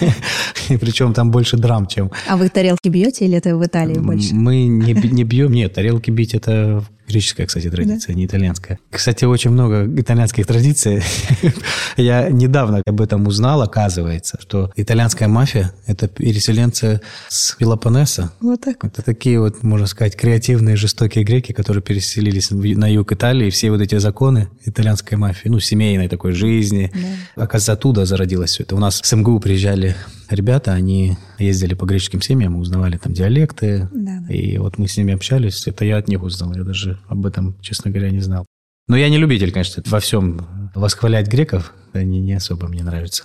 [0.68, 2.10] И причем там больше драм, чем...
[2.28, 4.34] А вы тарелки бьете или это в Италии больше?
[4.34, 8.78] Мы не, не бьем, нет, тарелки бить это греческая, кстати, традиция, не итальянская.
[8.90, 11.02] Кстати, очень много итальянских традиций.
[11.96, 18.32] Я недавно об этом узнал, оказывается, что итальянская мафия– это переселенцы с Пелопоннеса.
[18.40, 18.84] Вот так.
[18.84, 23.80] Это такие вот, можно сказать, креативные, жестокие греки, которые переселились на юг Италии, все вот
[23.80, 26.90] эти законы итальянской мафии, ну, семейной такой жизни,
[27.36, 28.76] оказывается, оттуда зародилось все это.
[28.76, 29.96] У нас с МГУ приезжали
[30.28, 34.32] ребята, они ездили по греческим семьям, узнавали там диалекты, Да, да.
[34.32, 37.56] и вот мы с ними общались, это я от них узнал, я даже об этом,
[37.60, 38.46] честно говоря, не знал.
[38.88, 43.24] Но я не любитель, конечно, во всем восхвалять греков, они не особо мне нравятся.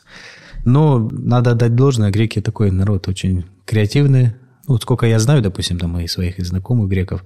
[0.63, 4.34] Но надо отдать должное, греки такой народ очень креативный.
[4.67, 7.23] Ну, вот сколько я знаю, допустим, там моих своих знакомых греков,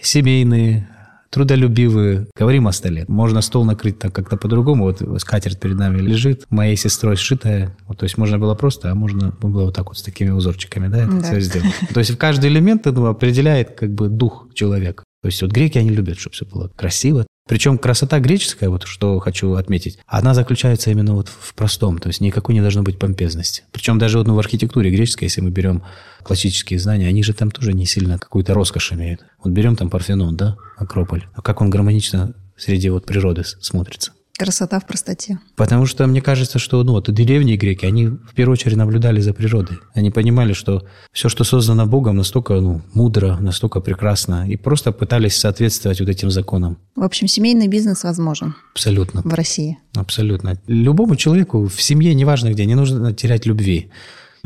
[0.00, 0.88] семейные,
[1.30, 2.26] трудолюбивые.
[2.36, 3.04] Говорим о столе.
[3.08, 4.84] Можно стол накрыть так как-то по-другому.
[4.84, 7.76] Вот скатерть перед нами лежит, моей сестрой сшитая.
[7.86, 10.88] Вот, то есть можно было просто, а можно было вот так вот с такими узорчиками,
[10.88, 11.22] да, это Да.
[11.22, 11.72] все сделать.
[11.92, 15.04] То есть каждый элемент этого определяет как бы дух человека.
[15.22, 17.26] То есть вот греки, они любят, чтобы все было красиво.
[17.46, 22.20] Причем красота греческая, вот что хочу отметить, она заключается именно вот в простом, то есть
[22.20, 23.62] никакой не должно быть помпезности.
[23.70, 25.82] Причем даже вот ну, в архитектуре греческой, если мы берем
[26.24, 29.24] классические знания, они же там тоже не сильно какую-то роскошь имеют.
[29.42, 34.12] Вот берем там Парфенон, да, Акрополь, а как он гармонично среди вот природы смотрится.
[34.38, 35.38] Красота в простоте.
[35.56, 39.32] Потому что мне кажется, что ну, вот древние греки, они в первую очередь наблюдали за
[39.32, 39.78] природой.
[39.94, 45.36] Они понимали, что все, что создано Богом, настолько ну, мудро, настолько прекрасно, и просто пытались
[45.36, 46.76] соответствовать вот этим законам.
[46.94, 49.22] В общем, семейный бизнес возможен Абсолютно.
[49.24, 49.78] в России.
[49.94, 50.58] Абсолютно.
[50.66, 53.90] Любому человеку в семье, неважно где, не нужно терять любви.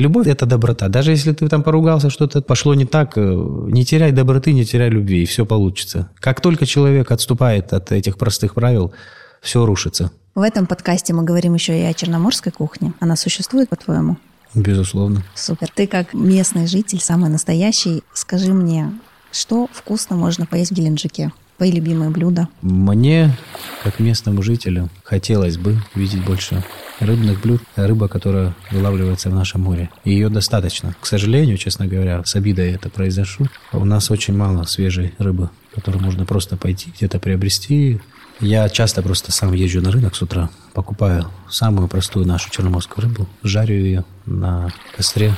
[0.01, 0.89] Любовь– это доброта.
[0.89, 4.89] Даже если ты там поругался, что-то пошло не так, э, не теряй доброты, не теряй
[4.89, 6.11] любви, и все получится.
[6.21, 8.95] Как только человек отступает от этих простых правил,
[9.41, 10.11] все рушится.
[10.35, 12.93] В этом подкасте мы говорим еще и о черноморской кухне.
[13.01, 14.17] Она существует, по-твоему?
[14.55, 15.23] Безусловно.
[15.35, 15.69] Супер.
[15.75, 18.93] Ты как местный житель, самый настоящий, скажи мне,
[19.33, 21.33] что вкусно можно поесть в Геленджике?
[21.57, 22.49] Твои любимые блюда?
[22.63, 23.37] Мне,
[23.85, 26.65] как местному жителю, хотелось бы видеть больше
[27.01, 27.61] рыбных блюд.
[27.77, 29.91] Рыба, которая вылавливается в нашем море.
[30.05, 30.97] И ее достаточно.
[31.01, 33.47] К сожалению, честно говоря, с обидой это произошу.
[33.73, 38.01] У нас очень мало свежей рыбы, которую можно просто пойти где-то приобрести.
[38.41, 43.29] Я часто просто сам езжу на рынок с утра, покупаю самую простую нашу черноморскую рыбу,
[43.43, 45.35] жарю ее на костре,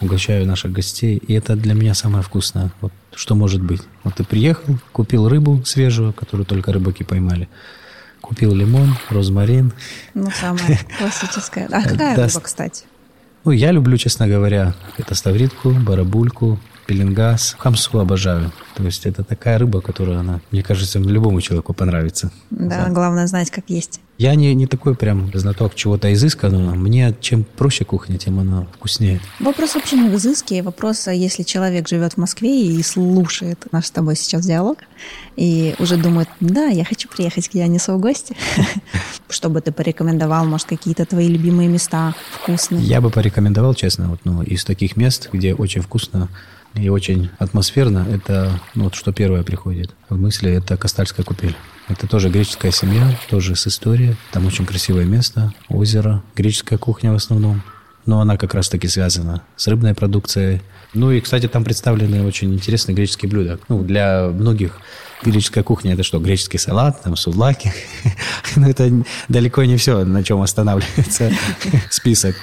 [0.00, 1.16] угощаю наших гостей.
[1.16, 3.80] И это для меня самое вкусное, вот, что может быть.
[4.02, 7.48] Вот ты приехал, купил рыбу свежую, которую только рыбаки поймали.
[8.20, 9.72] Купил лимон, розмарин.
[10.12, 11.66] Ну, самая классическая.
[11.72, 12.84] А какая рыба, кстати?
[13.44, 18.52] Ну, я люблю, честно говоря, это ставритку, барабульку, пеленгас, хамсу обожаю.
[18.74, 22.30] То есть это такая рыба, которая, она, мне кажется, любому человеку понравится.
[22.50, 24.00] Да, главное знать, как есть.
[24.16, 26.74] Я не, не такой прям знаток чего-то изысканного.
[26.74, 29.20] Мне чем проще кухня, тем она вкуснее.
[29.40, 30.62] Вопрос вообще не в изыске.
[30.62, 34.78] Вопрос, а если человек живет в Москве и слушает наш с тобой сейчас диалог,
[35.36, 38.36] и уже думает, да, я хочу приехать к Янису в гости,
[39.28, 42.82] чтобы ты порекомендовал, может, какие-то твои любимые места вкусные.
[42.82, 46.28] Я бы порекомендовал, честно, вот, ну, из таких мест, где очень вкусно
[46.74, 51.56] и очень атмосферно, это, ну, вот что первое приходит в мысли, это Кастальская купель.
[51.88, 54.16] Это тоже греческая семья, тоже с историей.
[54.32, 57.62] Там очень красивое место, озеро, греческая кухня в основном.
[58.06, 60.62] но она как раз-таки связана с рыбной продукцией.
[60.92, 63.58] Ну и, кстати, там представлены очень интересные греческие блюда.
[63.68, 64.78] Ну, для многих
[65.22, 67.72] греческая кухня– это что, греческий салат, там, сувлаки.
[68.56, 68.90] Но это
[69.28, 71.32] далеко не все, на чем останавливается
[71.90, 72.36] список.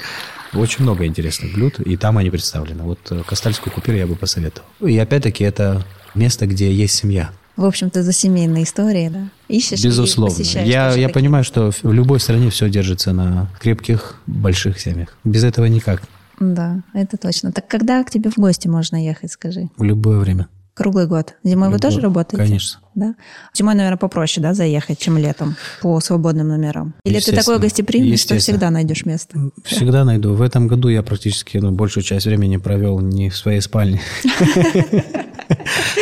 [0.53, 2.83] Очень много интересных блюд, и там они представлены.
[2.83, 4.67] Вот э, Кастальскую купюру я бы посоветовал.
[4.81, 7.31] И опять-таки это место, где есть семья.
[7.55, 9.29] В общем-то, за семейные истории, да?
[9.47, 10.41] Ищешь Безусловно.
[10.41, 15.17] Я, я понимаю, что в любой стране все держится на крепких, больших семьях.
[15.23, 16.01] Без этого никак.
[16.39, 17.51] Да, это точно.
[17.51, 19.69] Так когда к тебе в гости можно ехать, скажи?
[19.77, 20.47] В любое время.
[20.73, 21.35] Круглый год.
[21.43, 22.43] Зимой вы Любой- тоже работаете?
[22.45, 22.79] Конечно.
[22.95, 23.15] Да?
[23.53, 26.93] Зимой, наверное, попроще, да, заехать, чем летом по свободным номерам?
[27.03, 29.51] Или ты такой гостеприимный, что всегда найдешь место?
[29.65, 30.33] Всегда найду.
[30.33, 34.01] В этом году я практически ну, большую часть времени провел не в своей спальне.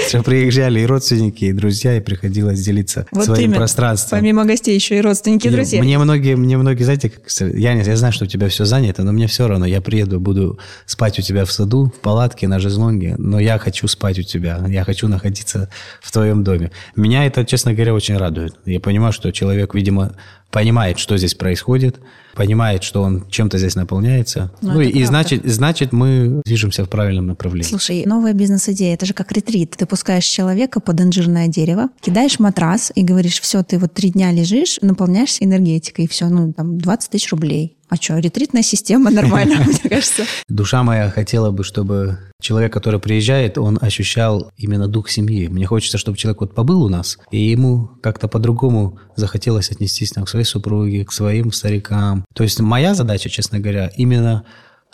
[0.10, 3.58] Что приезжали и родственники, и друзья, и приходилось делиться Вот своим именно.
[3.58, 4.20] пространством.
[4.20, 5.82] Помимо гостей еще и родственники, и друзья.
[5.84, 7.24] Мне многие, мне многие, знаете, как,
[7.56, 9.66] я, я знаю, что у тебя все занято, но мне все равно.
[9.66, 13.88] Я приеду, буду спать у тебя в саду, в палатке, на жезлонге, но я хочу
[13.88, 14.64] спать у тебя.
[14.68, 15.70] Я хочу находиться
[16.02, 16.72] в твоем доме.
[16.96, 18.56] Меня это, честно говоря, очень радует.
[18.66, 20.16] Я понимаю, что человек, видимо,
[20.52, 22.00] понимает, что здесь происходит,
[22.36, 24.52] понимает, что он чем-то здесь наполняется.
[24.62, 25.08] Ну, Ну, и, и правда.
[25.08, 27.70] значит, значит, мы движемся в правильном направлении.
[27.70, 29.76] Слушай, новая бизнес-идея, это же как ретрит.
[29.78, 34.32] Ты пускаешь человека под инжирное дерево, кидаешь матрас и говоришь, все, ты вот три дня
[34.32, 37.76] лежишь, наполняешься энергетикой, и все, ну, там, 20 тысяч рублей.
[37.90, 40.24] А что, ретритная система нормально, мне кажется.
[40.48, 45.48] Душа моя хотела бы, чтобы человек, который приезжает, он ощущал именно дух семьи.
[45.48, 50.26] Мне хочется, чтобы человек вот побыл у нас, и ему как-то по-другому захотелось отнестись там,
[50.26, 52.26] к своей супруге, к своим старикам.
[52.36, 54.46] То есть моя задача, честно говоря, именно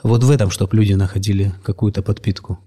[0.01, 2.59] вот в этом, чтобы люди находили какую-то подпитку.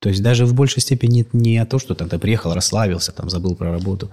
[0.00, 3.28] То есть даже в большей степени не о том, что там ты приехал, расслабился, там
[3.28, 4.10] забыл про работу.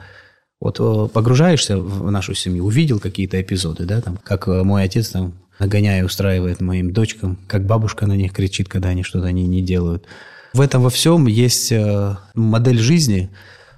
[0.60, 5.10] Вот э, погружаешься в нашу семью, увидел какие-то эпизоды, да, там, как э, мой отец
[5.10, 9.62] там нагоняя устраивает моим дочкам, как бабушка на них кричит, когда они что-то не, не
[9.62, 10.08] делают.
[10.54, 13.30] В этом во всем есть э, модель жизни.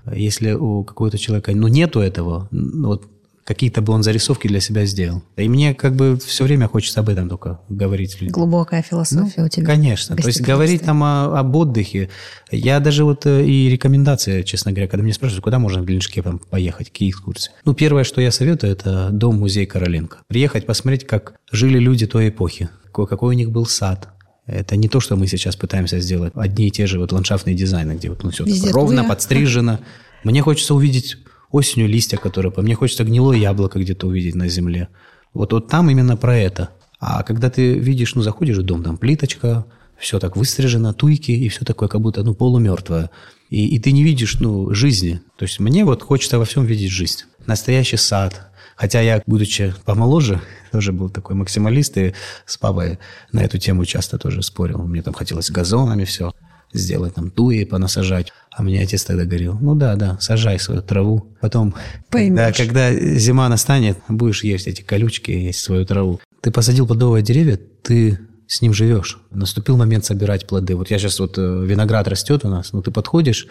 [0.10, 3.08] Если у какого-то человека ну, нету этого, ну, вот
[3.44, 5.22] какие-то бы он зарисовки для себя сделал.
[5.36, 8.18] И мне как бы все время хочется об этом только говорить.
[8.32, 9.66] Глубокая философия Ну, у тебя.
[9.66, 10.16] Конечно.
[10.16, 12.10] То есть говорить там о- об отдыхе.
[12.52, 16.22] Я даже вот э, и рекомендации, честно говоря, когда меня спрашивают, куда можно в Геленджике
[16.22, 17.52] там поехать, какие экскурсии.
[17.66, 20.20] Ну, первое, что я советую, это дом-музей Короленко.
[20.28, 24.10] Приехать, посмотреть, как жили люди той эпохи, какой, у них был сад.
[24.46, 26.34] Это не то, что мы сейчас пытаемся сделать.
[26.36, 29.80] Одни и те же вот ландшафтные дизайны, где вот ну, все Везде ровно, подстрижено.
[30.24, 31.18] Мне хочется увидеть
[31.54, 32.52] осенью листья, которые...
[32.52, 34.90] по- Мне хочется гнилое яблоко где-то увидеть на земле.
[35.34, 36.72] Вот, вот там именно про это.
[37.00, 39.66] А когда ты видишь, ну, заходишь в дом, там плиточка,
[39.98, 43.12] все так выстрижено, туйки, и все такое, как будто, ну, полумертвое.
[43.50, 45.22] И, и ты не видишь, ну, жизни.
[45.38, 47.20] То есть мне вот хочется во всем видеть жизнь.
[47.46, 48.50] Настоящий сад.
[48.76, 52.14] Хотя я, будучи помоложе, тоже был такой максималист, и
[52.48, 52.98] с папой
[53.32, 54.80] на эту тему часто тоже спорил.
[54.80, 56.34] Мне там хотелось газонами все
[56.74, 58.32] сделать, там туи понасажать.
[58.52, 61.36] А мне отец тогда говорил, ну да, да, сажай свою траву.
[61.42, 61.72] Потом,
[62.10, 62.58] когда, Поймешь.
[62.58, 66.20] когда зима настанет, будешь есть эти колючки, есть свою траву.
[66.42, 69.20] Ты посадил плодовое деревья, ты с ним живешь.
[69.32, 70.76] Наступил момент собирать плоды.
[70.76, 73.48] Вот я сейчас вот э, виноград растет у нас, но ты подходишь,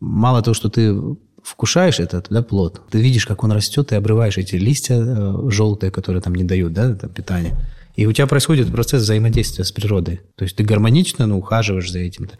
[0.00, 0.94] мало того, что ты
[1.42, 5.90] вкушаешь этот да, плод, ты видишь, как он растет, и обрываешь эти листья э, желтые,
[5.90, 7.56] которые там не дают да, там, питания.
[7.94, 10.20] И у тебя происходит процесс взаимодействия с природой.
[10.36, 12.30] То есть ты гармонично ну, ухаживаешь за этим.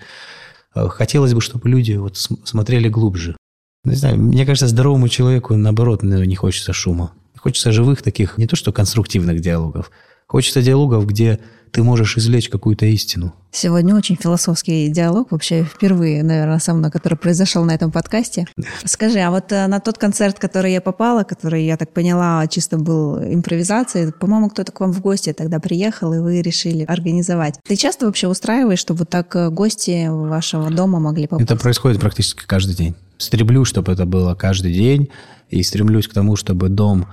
[0.75, 3.37] Э, Хотелось бы, чтобы люди вот см- смотрели глубже.
[3.85, 7.13] Не знаю, мне кажется, здоровому человеку, наоборот, ну, не хочется шума.
[7.37, 9.91] Хочется живых таких, не то что конструктивных диалогов,
[10.33, 11.39] хочется диалогов, где
[11.73, 13.35] ты можешь извлечь какую-то истину.
[13.51, 18.47] Сегодня очень философский диалог, вообще впервые, наверное, со мной, который произошел на этом подкасте.
[18.85, 22.79] Скажи, а вот э, на тот концерт, который я попала, который, я так поняла, чисто
[22.79, 27.59] был импровизацией, по-моему, кто-то к вам в гости тогда приехал, и вы решили организовать.
[27.69, 31.51] Ты часто вообще устраиваешь, чтобы вот так э, гости вашего дома могли попасть?
[31.51, 32.95] Это происходит практически каждый день.
[33.19, 35.11] Стремлюсь, чтобы это было каждый день,
[35.51, 37.07] и стремлюсь к тому, чтобы дом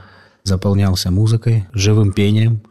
[0.44, 2.62] заполнялся музыкой, живым пением.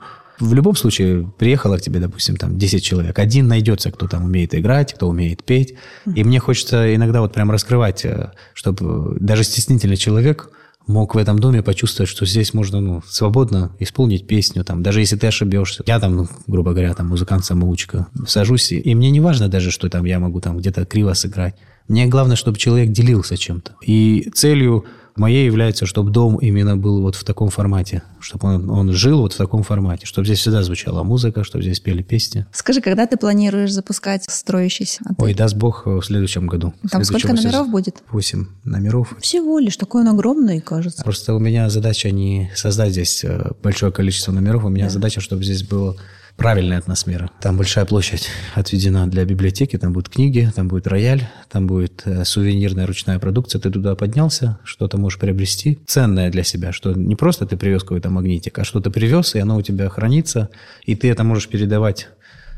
[0.40, 3.18] В любом случае, приехало к тебе, допустим, там 10 человек.
[3.18, 5.74] Один найдется, кто там умеет играть, кто умеет петь.
[6.14, 10.50] И мне хочется иногда вот прям раскрывать, э, чтобы даже стеснительный человек
[10.86, 15.16] мог в этом доме почувствовать, что здесь можно ну, свободно исполнить песню, там, даже если
[15.16, 15.84] ты ошибешься.
[15.86, 19.90] Я там, ну, грубо говоря, там музыкант-самоучка, сажусь, и, и мне не важно даже, что
[19.90, 21.54] там я могу там где-то криво сыграть.
[21.88, 23.76] Мне главное, чтобы человек делился чем-то.
[23.82, 24.84] И целью
[25.18, 29.32] моей является, чтобы дом именно был вот в таком формате, чтобы он, он жил вот
[29.32, 32.46] в таком формате, чтобы здесь всегда звучала музыка, чтобы здесь пели песни.
[32.52, 35.16] Скажи, когда ты планируешь запускать строящийся отель?
[35.18, 36.74] Ой, даст Бог в следующем году.
[36.90, 38.02] Там сколько номеров будет?
[38.10, 39.14] Восемь номеров.
[39.20, 41.02] Всего лишь, такой он огромный, кажется.
[41.02, 45.44] Просто у меня задача не создать здесь э, большое количество номеров, у меня задача, чтобы
[45.44, 45.96] здесь было
[46.38, 47.30] правильная атмосфера.
[47.40, 52.24] Там большая площадь отведена для библиотеки, там будут книги, там будет рояль, там будет э,
[52.24, 53.60] сувенирная ручная продукция.
[53.60, 58.08] Ты туда поднялся, что-то можешь приобрести, ценное для себя, что не просто ты привез какой-то
[58.08, 60.48] магнитик, а что ты привез, и оно у тебя хранится,
[60.84, 62.08] и ты это можешь передавать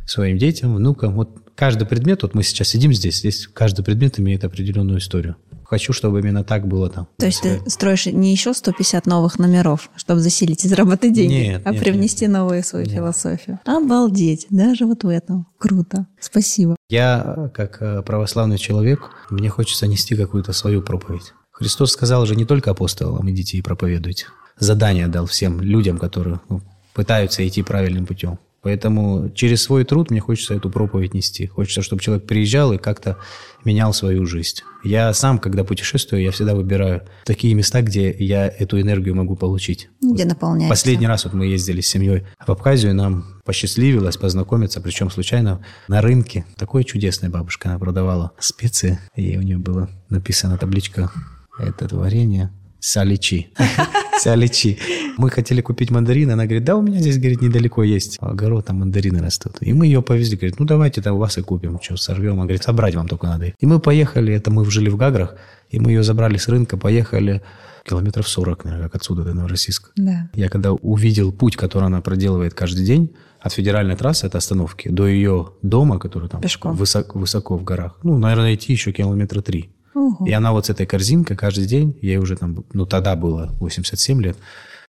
[0.07, 1.15] своим детям, внукам.
[1.15, 5.37] Вот каждый предмет, вот мы сейчас сидим здесь, здесь каждый предмет имеет определенную историю.
[5.71, 7.07] Хочу, чтобы именно так было там.
[7.17, 11.63] То есть ты строишь не еще 150 новых номеров, чтобы заселить и заработать деньги, Нет,
[11.65, 12.95] а нет, привнести новую свою Нет.
[12.97, 13.61] философию.
[13.65, 15.47] Обалдеть, даже вот в этом.
[15.59, 16.09] Круто.
[16.19, 16.75] Спасибо.
[16.89, 21.35] Я, как э, православный человек, мне хочется нести какую-то свою проповедь.
[21.53, 24.27] Христос сказал же не только апостолам идите и проповедуйте.
[24.59, 26.63] Задание дал всем людям, которые ну,
[26.95, 28.41] пытаются идти правильным путем.
[28.63, 31.47] Поэтому через свой труд мне хочется эту проповедь нести.
[31.47, 33.17] Хочется, чтобы человек приезжал и как-то
[33.65, 34.59] менял свою жизнь.
[34.85, 39.89] Я сам, когда путешествую, я всегда выбираю такие места, где я эту энергию могу получить.
[40.03, 40.71] Где наполняется.
[40.71, 46.03] Последний раз вот мы ездили с семьей в Абхазию, нам посчастливилось познакомиться, причем случайно на
[46.03, 46.45] рынке.
[46.57, 51.11] Такой чудесная бабушка, она продавала специи, и у нее была написана табличка
[51.59, 52.51] «Это варенье
[52.81, 53.51] саличи».
[54.21, 54.79] Саличи.
[55.17, 58.81] Мы хотели купить мандарины, она говорит, да, у меня здесь, говорит, недалеко есть огород, там
[58.81, 59.57] мандарины растут.
[59.61, 62.35] И мы ее повезли, говорит, ну давайте там у вас и купим, что, сорвем.
[62.35, 63.47] Она говорит, собрать вам только надо.
[63.59, 65.37] И мы поехали, это мы жили в Гаграх,
[65.71, 67.43] и мы ее забрали с рынка, поехали
[67.89, 69.91] километров 40, наверное, как отсюда до Новороссийска.
[69.97, 70.29] Да.
[70.35, 75.07] Я когда увидел путь, который она проделывает каждый день, от федеральной трассы, от остановки, до
[75.07, 79.71] ее дома, который там высоко, высоко в горах, ну, наверное, идти еще километра три.
[79.95, 80.27] Ого.
[80.27, 84.23] И она вот с этой корзинкой каждый день, ей уже там, ну, тогда было 87
[84.23, 84.37] лет,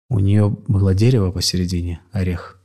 [0.08, 2.58] у нее было дерево посередине, орех.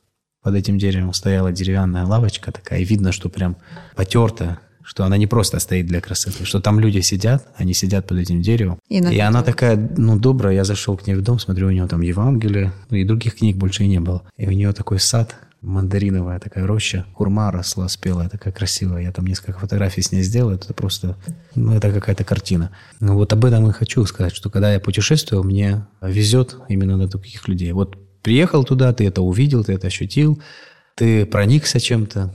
[0.44, 3.58] Под этим деревом стояла деревянная лавочка такая, и видно, что прям
[3.96, 8.20] потертая, что она не просто стоит для красоты, что там люди сидят, они сидят под
[8.20, 8.80] этим деревом.
[8.88, 11.88] И И, она такая, ну, добрая, я зашел к ней в дом, смотрю, у нее
[11.88, 14.24] там Евангелие, ну, и других книг больше и не было.
[14.38, 15.36] И у нее такой сад,
[15.68, 19.04] мандариновая такая роща, хурма росла спелая, такая красивая.
[19.04, 21.18] Я там несколько фотографий с ней сделал, это просто,
[21.56, 22.72] ну, это какая-то картина.
[23.00, 27.08] Ну, вот об этом и хочу сказать, что когда я путешествую, мне везет именно на
[27.08, 27.72] таких людей.
[27.74, 30.42] Вот приехал туда, ты это увидел, ты это ощутил,
[30.96, 32.34] ты проникся чем-то,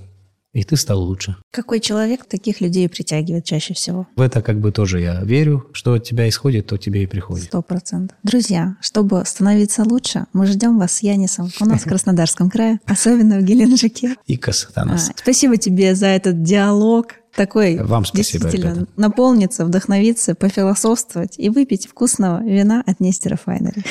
[0.52, 1.36] и ты стал лучше.
[1.50, 4.06] Какой человек таких людей притягивает чаще всего?
[4.16, 7.46] В это как бы тоже я верю, что от тебя исходит, то тебе и приходит.
[7.46, 8.16] Сто процентов.
[8.22, 13.38] Друзья, чтобы становиться лучше, мы ждем вас с Янисом у нас в Краснодарском крае, особенно
[13.38, 14.16] в Геленджике.
[14.26, 15.10] Икос А, Танас.
[15.16, 17.14] Спасибо тебе за этот диалог.
[17.34, 18.92] Такой Вам спасибо, действительно ребята.
[18.96, 23.82] наполниться, вдохновиться, пофилософствовать и выпить вкусного вина от Нестера Файнери.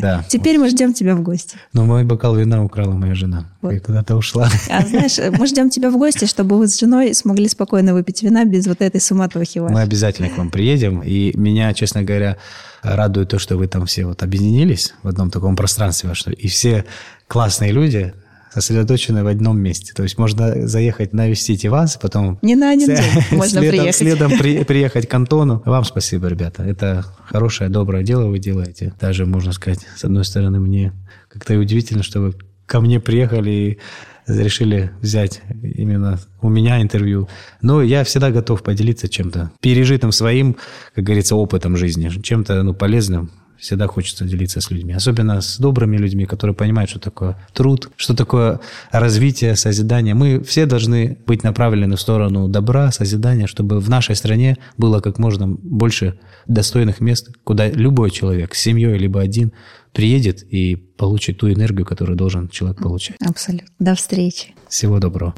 [0.00, 0.22] Да.
[0.28, 1.56] Теперь мы ждем тебя в гости.
[1.72, 3.46] Но мой бокал вина украла моя жена.
[3.62, 3.72] Вот.
[3.72, 4.50] И куда-то ушла.
[4.68, 8.44] А знаешь, мы ждем тебя в гости, чтобы вы с женой смогли спокойно выпить вина
[8.44, 9.72] без вот этой суматохи вашей.
[9.72, 11.00] Мы обязательно к вам приедем.
[11.00, 12.36] И меня, честно говоря,
[12.82, 16.12] радует то, что вы там все вот объединились в одном таком пространстве.
[16.36, 16.84] И все
[17.28, 18.12] классные люди
[18.52, 19.92] сосредоточены в одном месте.
[19.94, 22.98] То есть можно заехать навестить и вас, потом Не на один день
[23.30, 23.94] можно следом, приехать.
[23.96, 25.62] следом при- приехать к Антону.
[25.64, 26.62] Вам спасибо, ребята.
[26.62, 28.92] Это хорошее, доброе дело вы делаете.
[29.00, 30.92] Даже, можно сказать, с одной стороны, мне
[31.28, 32.34] как-то и удивительно, что вы
[32.66, 33.78] ко мне приехали и
[34.26, 37.28] решили взять именно у меня интервью.
[37.62, 40.56] Но я всегда готов поделиться чем-то пережитым своим,
[40.94, 43.30] как говорится, опытом жизни, чем-то ну, полезным.
[43.60, 44.94] Всегда хочется делиться с людьми.
[44.94, 50.14] Особенно с добрыми людьми, которые понимают, что такое труд, что такое развитие, созидание.
[50.14, 55.18] Мы все должны быть направлены в сторону добра, созидания, чтобы в нашей стране было как
[55.18, 59.52] можно больше достойных мест, куда любой человек с семьей либо один
[59.92, 63.16] приедет и получит ту энергию, которую должен человек получать.
[63.20, 63.68] Абсолютно.
[63.78, 64.54] До встречи.
[64.68, 65.34] Всего доброго.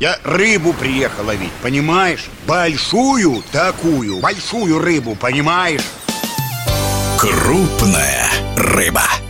[0.00, 2.28] Я рыбу приехал ловить, понимаешь?
[2.46, 5.82] Большую такую, большую рыбу, понимаешь?
[7.24, 9.23] Крупная рыба.